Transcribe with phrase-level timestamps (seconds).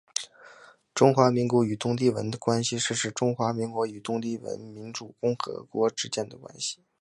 [0.95, 6.83] 中华民国与东帝汶关系是指中华民国与东帝汶民主共和国之间的关系。